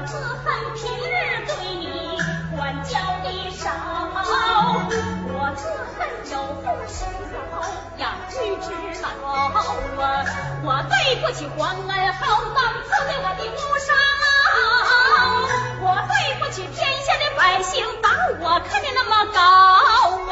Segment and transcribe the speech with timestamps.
[0.00, 0.24] 我自恨
[0.76, 1.12] 平日
[1.46, 2.16] 对你
[2.56, 3.68] 管教的少，
[5.28, 6.32] 我自恨有
[6.62, 7.04] 父失
[7.52, 7.60] 老
[7.98, 9.06] 养育之劳，
[10.64, 13.92] 我对不起皇恩浩荡赐给我的无上，
[15.82, 18.08] 我对不起天下的百姓把
[18.40, 19.38] 我看得那么高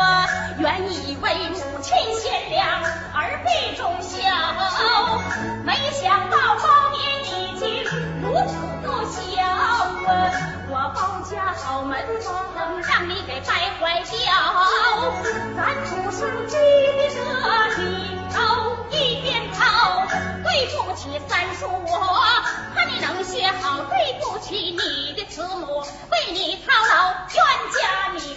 [0.03, 1.95] 啊，原以为母亲
[11.31, 14.17] 家好门风，让你给败坏掉。
[15.55, 18.39] 咱出生积德一头
[18.91, 20.07] 一边跑，
[20.43, 21.99] 对不起三叔我，
[22.75, 23.77] 怕你能学好。
[23.91, 28.35] 对不起你的慈母，为你操劳冤家你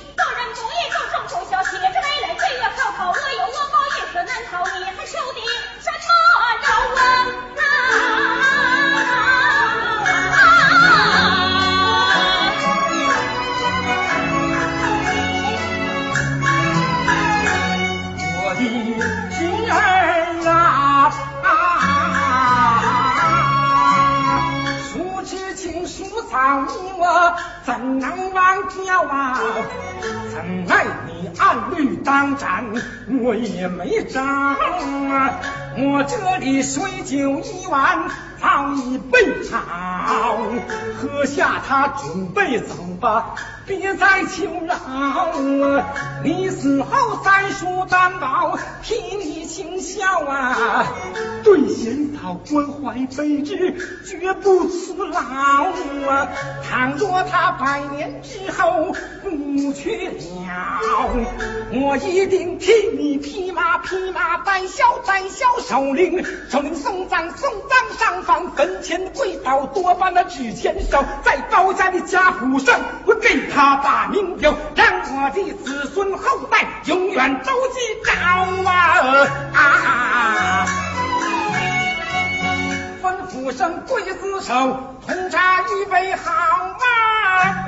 [27.63, 29.39] 怎能忘掉啊？
[30.33, 32.65] 怎奈你暗律当斩，
[33.21, 35.39] 我也没招啊。
[35.77, 38.09] 我这里水酒一碗，
[38.39, 40.37] 早已备好，
[40.97, 43.35] 喝下它准备走吧。
[43.65, 45.93] 别再求饶啊！
[46.23, 50.87] 你死后三叔担保替你行孝啊！
[51.43, 56.27] 对贤道关怀备至，绝不辞劳啊！
[56.67, 58.93] 倘若他百年之后
[59.23, 61.11] 不去了，
[61.71, 64.30] 我一定替你披麻披麻
[64.61, 73.77] 带孝带孝守灵，守灵送葬送葬上房坟前跪倒多半那纸钱少，在高家的家谱上我给他。
[73.77, 78.11] 把名表，让我的子孙后代永远都记着
[79.57, 80.67] 啊！
[83.01, 84.77] 吩咐声刽子手，
[85.07, 87.65] 通查预备好啊！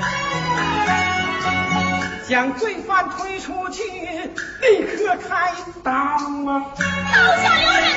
[2.30, 3.82] 将罪犯推出去，
[4.64, 5.54] 立刻开
[5.84, 6.64] 刀啊！
[7.12, 7.93] 刀下留人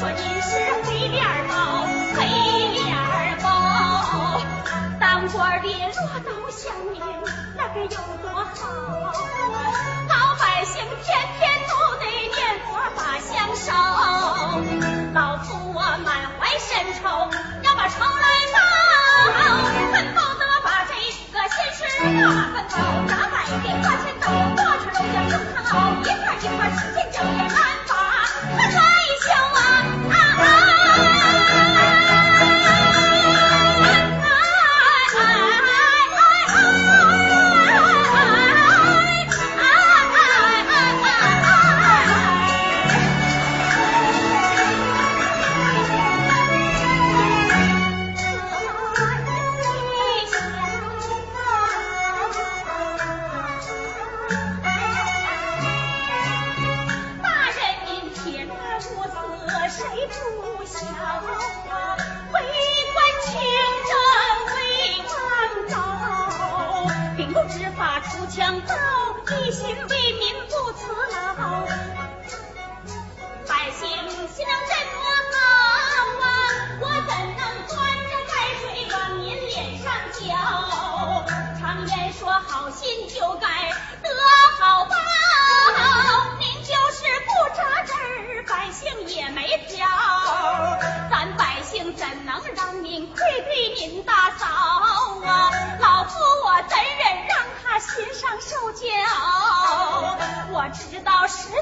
[0.00, 1.84] 说你是黑脸包，
[2.16, 2.24] 黑
[2.72, 4.40] 脸包，
[4.98, 6.98] 当官的若都像你，
[7.54, 8.48] 那该、个、有多好？
[10.08, 13.68] 老百姓天天都得念佛把香烧，
[15.12, 16.08] 老夫我满
[16.38, 17.04] 怀深仇，
[17.62, 18.58] 要把仇来报，
[19.68, 19.84] 恨
[20.14, 20.94] 不得把这
[21.30, 22.72] 个心事大分包，
[23.06, 23.52] 拿百的
[23.82, 24.24] 花钱都
[24.56, 27.49] 过去了，要用它熬一块一块使劲挣。
[69.50, 71.66] 一心为民不辞劳
[73.48, 73.88] 百姓
[74.28, 75.90] 心肠这么好
[76.22, 76.24] 啊
[76.78, 77.76] 我怎能端
[78.06, 80.22] 着开水往您脸上浇
[81.58, 83.48] 常言说好心就该
[84.00, 84.08] 得
[84.60, 84.94] 好报
[86.38, 89.84] 您就是不扎针百姓也没票
[91.10, 94.79] 咱百姓怎能让您愧对您大嫂？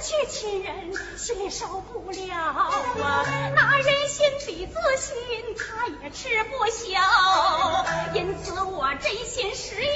[0.08, 2.70] 去亲人，心里受不了啊！
[3.54, 5.14] 拿人心比自信，
[5.54, 7.84] 他也吃不消。
[8.14, 9.88] 因此我真心实意，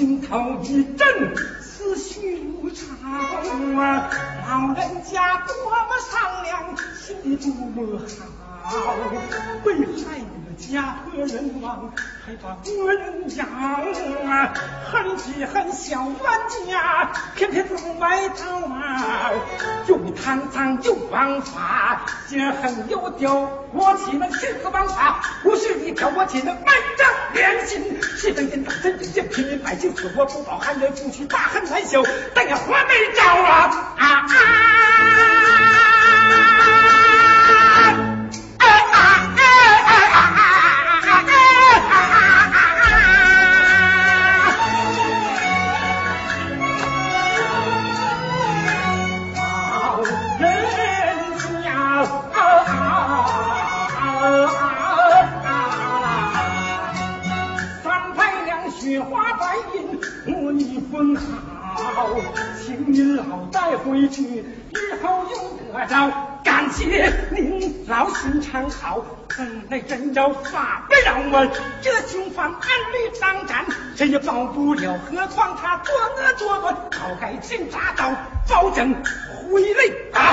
[0.00, 4.10] 心头一震，思绪如潮啊！
[4.48, 8.00] 老人家多么善良，心地多么
[8.62, 8.94] 好，
[9.66, 11.92] 为害的家和人亡。
[12.26, 14.52] 还把国人养啊，
[14.92, 19.32] 恨极恨小冤家，偏偏总外逃啊！
[19.88, 25.24] 又贪赃又枉法，心狠又刁，我岂能心思枉法？
[25.42, 26.66] 不是你挑我岂能昧
[26.96, 27.98] 着良心？
[28.02, 32.02] 是等天大真人间，平民百姓死活不保，汉人夫妻大恨难消，
[32.34, 33.94] 但也活没招啊！
[33.98, 34.79] 啊啊！
[64.24, 66.10] 日后用得着。
[66.42, 69.04] 感谢您老心肠好，
[69.36, 71.46] 本来真要法不饶我，
[71.82, 74.98] 这凶犯暗里当斩，谁也保不了。
[74.98, 78.10] 何况他作恶多端，早该擒铡刀，
[78.48, 78.94] 保证
[79.52, 80.29] 回来打